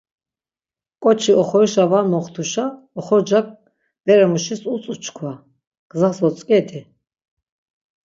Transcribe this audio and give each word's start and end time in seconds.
Ǩoçi, 1.03 1.31
oxorişa 1.41 1.85
var 1.91 2.05
moxtuşa 2.11 2.65
oxorcak 2.97 3.45
bere 4.05 4.25
muşis 4.31 4.61
utzu 4.73 4.93
çkva, 5.03 5.33
Gzas 5.89 6.17
otzǩedi. 6.27 6.79